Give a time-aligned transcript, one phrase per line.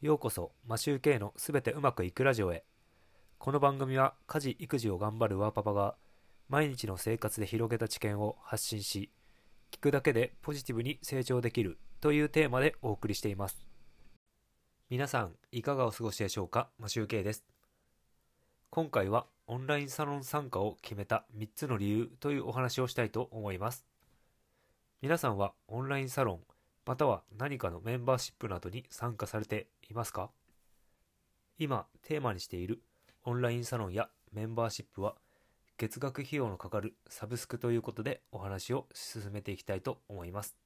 [0.00, 2.62] ようこそマシューケイのすべてうまくいくラジオへ。
[3.36, 5.96] この番組は家事育児を頑張るワーパパが
[6.48, 9.10] 毎日の生活で広げた知見を発信し
[9.72, 13.66] 聞くだけでポジティブに成長できるというテーマでお送りしています。
[14.88, 16.68] 皆さんいかがお過ごしでしょうか？
[16.78, 17.44] マシューケイです。
[18.70, 23.84] 今回はオンラインサロン参加を決めた3つの理由というお話をしたいと思います。
[25.02, 26.40] 皆さんはオンラインサロン
[26.86, 30.30] または何かのメンバーシップなどに参加されていますか？
[31.58, 32.82] 今テーマにしている
[33.24, 35.14] オンラインサロンやメンバーシップは
[35.78, 40.56] 月額費用のかかるサブスクということでお話を進めていきたいと思います。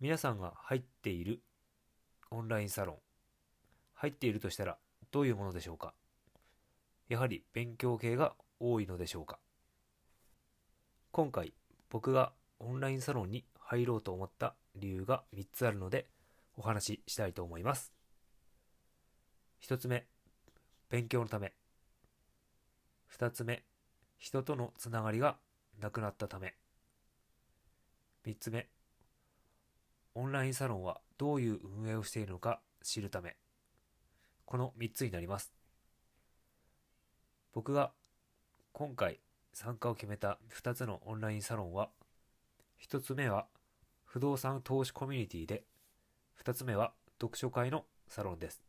[0.00, 1.40] 皆さんが入っている
[2.30, 2.96] オンラインサロン
[3.94, 4.78] 入っているとしたら
[5.10, 5.92] どういうものでしょうか？
[7.08, 9.38] やはり勉強系が多いのでしょうか？
[11.12, 11.52] 今回
[11.90, 16.06] 僕がオンラインサロンに入ろうと思った理由が3つあるので
[16.60, 17.90] お話ししたいと思います。
[19.62, 20.06] 1つ目、
[20.90, 21.54] 勉強のため。
[23.16, 23.64] 2つ目、
[24.18, 25.38] 人とのつながりが
[25.80, 26.54] なくなったため。
[28.26, 28.68] 3つ目、
[30.14, 33.36] オンラインサロンはどういう運営をしているのか知るため。
[34.44, 35.54] この3つになります。
[37.54, 37.90] 僕が
[38.72, 39.18] 今回
[39.54, 41.88] 参加を決めた2つのオンラインサロンは、
[42.86, 43.46] 1つ目は
[44.04, 45.64] 不動産投資コミュニティで、
[46.42, 48.62] 2つ目は読書会のサロンです。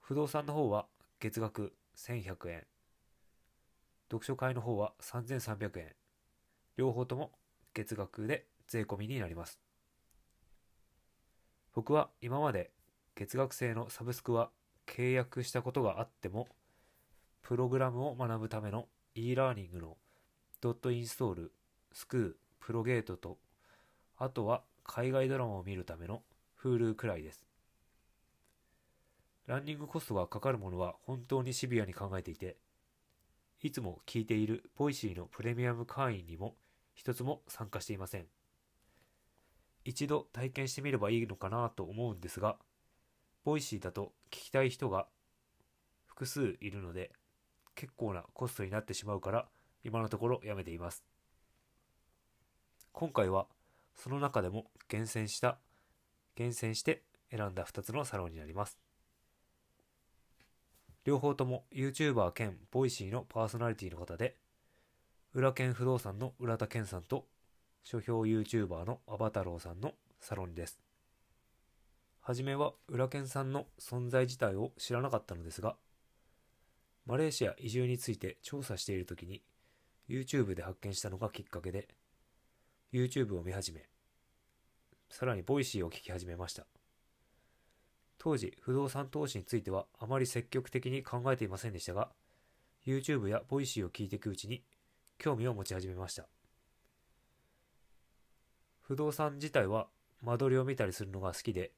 [0.00, 0.86] 不動産の方は
[1.20, 2.66] 月額1100円、
[4.10, 5.94] 読書会の方は3300円、
[6.76, 7.30] 両方とも
[7.72, 9.60] 月額で税込みになります。
[11.72, 12.72] 僕は今まで
[13.14, 14.50] 月額制のサブスクは
[14.86, 16.48] 契約したことがあっても、
[17.42, 19.96] プログラムを学ぶための e ラーニングの
[20.60, 21.52] ドットインストール、
[21.92, 23.38] Schoo、Progate と
[24.18, 24.62] あとは
[24.94, 26.22] 海外ドラマを見るための
[26.62, 27.46] Hulu くらいです。
[29.46, 32.58] ランニングコストがかかるものは本当にシビアに考えていて、
[33.62, 36.56] いつも聞いている Voicy のプレミアム会員にも
[36.92, 38.26] 一つも参加していません。
[39.86, 42.58] 一度体験してみればいいのかなと思うんですが、
[43.44, 45.06] Voicyだと聞きたい人が
[46.04, 47.12] 複数いるので、
[47.74, 49.48] 結構なコストになってしまうから、
[49.84, 51.02] 今のところやめています。
[52.92, 53.46] 今回は
[53.94, 55.58] その中でも厳選した、
[56.34, 58.78] 厳選して選んだ2つのサロンになります。
[61.04, 64.36] 両方とも YouTuber 兼 Voicyのパーソナリティの方で、
[65.34, 67.26] ウラケン不動産の浦田健さんと、
[67.84, 70.78] 書評 YouTuber のアバタローさんのサロンです。
[72.20, 75.76] はじめはウラケンさんの存在自体を知らなかったのですが、
[77.04, 79.42] マレーシア移住について調査しているときに
[80.08, 81.88] YouTube で発見したのがきっかけで、
[82.92, 83.88] YouTube を見始め、
[85.08, 86.66] さらに Voicy を聞き始めました。
[88.18, 92.10] 当時、不動産投資についてはあまり積極的に考えていませんでしたが、
[92.86, 94.62] YouTube や Voicy を聞いていくうちに
[95.16, 96.28] 興味を持ち始めました。
[98.82, 99.88] 不動産自体は
[100.20, 101.72] 間取りを見たりするのが好きで、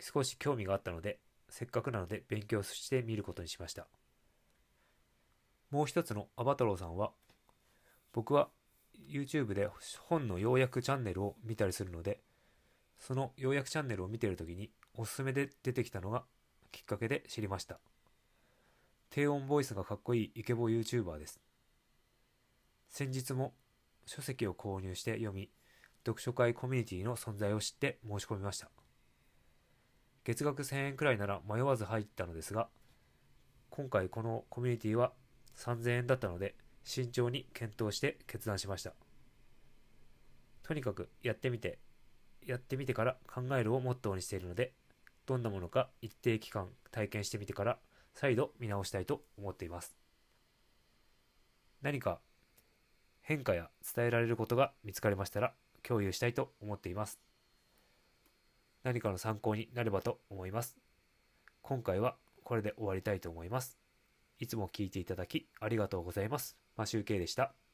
[0.00, 3.86] 少し興味があったので、せっかくなので勉強してみることにしました。
[5.70, 7.12] もう一つのアバタローさんは、
[8.12, 8.48] 僕は
[9.08, 9.68] YouTube で
[10.00, 12.20] 本の要約チャンネルを見たりするので、
[12.98, 16.24] その要約チャンネルを見ているときにおすすめで出てきたのが
[16.72, 17.78] きっかけで知りました。
[19.10, 21.40] 低音ボイスがかっこいいイケボ YouTuber です。
[22.88, 23.54] 先日も
[24.06, 25.50] 書籍を購入して読み、
[26.04, 28.70] 読書会コミュニティの存在を知って申し込みました。
[30.24, 32.68] 月額1000円くらいなら迷わず入ったのですが、
[33.70, 35.12] 今回このコミュニティは
[35.56, 36.54] 3000円だったので、
[36.86, 38.94] 慎重に検討して決断しました。
[40.62, 41.80] とにかくやってみて、
[42.46, 44.72] やってみてから考えるをモットーにしているので、
[45.26, 47.78] どんなものか一定期間体験してみてから
[48.14, 49.96] 再度見直したいと思っています。
[51.82, 52.20] 何か
[53.20, 57.18] 変化や伝えられることが見つかりましたら共有したいと思っています。
[58.84, 60.76] 何かの参考になればと思います。
[61.62, 62.14] 今回は
[62.44, 63.76] これで終わりたいと思います。
[64.38, 66.65] いつも聞いていただきありがとうございます。
[66.76, 67.65] マシュウケイでした。